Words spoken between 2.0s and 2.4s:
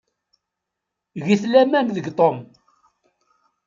Tom.